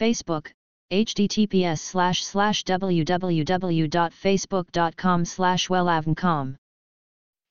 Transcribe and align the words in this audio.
Facebook, 0.00 0.44
https 0.90 1.76
slash 1.76 2.22
slash 2.22 2.64
www.facebook.com 2.64 5.24
slash 5.24 5.70
wellavncom. 5.70 6.52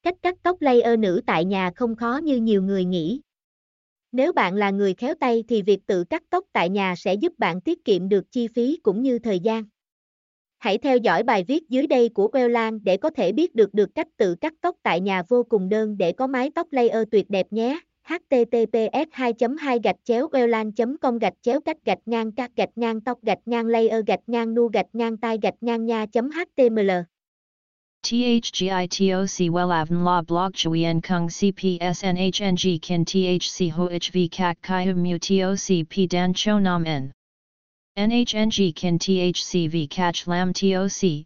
Cách 0.03 0.15
cắt 0.21 0.35
tóc 0.43 0.61
layer 0.61 0.99
nữ 0.99 1.21
tại 1.25 1.45
nhà 1.45 1.71
không 1.75 1.95
khó 1.95 2.19
như 2.23 2.37
nhiều 2.37 2.61
người 2.61 2.85
nghĩ. 2.85 3.21
Nếu 4.11 4.33
bạn 4.33 4.55
là 4.55 4.71
người 4.71 4.93
khéo 4.93 5.13
tay 5.19 5.43
thì 5.47 5.61
việc 5.61 5.79
tự 5.85 6.03
cắt 6.03 6.23
tóc 6.29 6.45
tại 6.53 6.69
nhà 6.69 6.95
sẽ 6.97 7.13
giúp 7.13 7.33
bạn 7.37 7.61
tiết 7.61 7.85
kiệm 7.85 8.09
được 8.09 8.31
chi 8.31 8.47
phí 8.47 8.79
cũng 8.83 9.03
như 9.03 9.19
thời 9.19 9.39
gian. 9.39 9.63
Hãy 10.57 10.77
theo 10.77 10.97
dõi 10.97 11.23
bài 11.23 11.43
viết 11.47 11.69
dưới 11.69 11.87
đây 11.87 12.09
của 12.09 12.29
Wellan 12.33 12.79
để 12.83 12.97
có 12.97 13.09
thể 13.09 13.31
biết 13.31 13.55
được 13.55 13.73
được 13.73 13.89
cách 13.95 14.07
tự 14.17 14.35
cắt 14.35 14.53
tóc 14.61 14.75
tại 14.83 15.01
nhà 15.01 15.23
vô 15.27 15.43
cùng 15.43 15.69
đơn 15.69 15.97
để 15.97 16.11
có 16.11 16.27
mái 16.27 16.51
tóc 16.55 16.67
layer 16.71 17.03
tuyệt 17.11 17.29
đẹp 17.29 17.53
nhé 17.53 17.79
https 18.09 19.05
2 19.11 19.33
2 19.33 19.79
gạch 19.79 19.95
chéo 20.03 20.27
welan 20.31 20.71
com 21.01 21.17
gạch 21.19 21.33
chéo 21.41 21.61
cách 21.61 21.77
gạch 21.85 21.97
ngang 22.05 22.31
các 22.31 22.55
gạch 22.55 22.69
ngang 22.75 23.01
tóc 23.01 23.23
gạch 23.23 23.37
ngang 23.45 23.67
layer 23.67 24.05
gạch 24.07 24.19
ngang 24.27 24.53
nu 24.53 24.67
gạch 24.67 24.85
ngang 24.93 25.17
tai 25.17 25.37
gạch 25.41 25.53
ngang 25.61 25.85
nha 25.85 26.05
html 26.13 26.91
THGITOC 28.03 29.51
WELAVN 29.51 30.03
La 30.05 30.21
Blog 30.21 30.53
Chuyen 30.53 31.01
Kung 31.01 31.27
CPSNHNG 31.27 32.79
Kin 32.81 33.05
THC 33.05 33.71
HOHV 33.71 34.27
Kak 34.31 34.57
Kai 34.61 34.93
Mu 34.93 35.17
TOC 35.17 35.83
P 35.89 36.07
Dan 36.09 36.33
Cho 36.33 36.59
Nam 36.59 36.83
N 36.85 37.11
NHNG 37.97 38.75
Kin 38.75 38.97
THCV 38.97 39.89
Catch 39.89 40.27
Lam 40.27 40.53
TOC 40.53 41.25